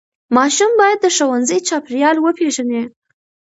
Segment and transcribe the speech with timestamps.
[0.35, 2.83] ماشوم باید د ښوونځي چاپېریال وپیژني.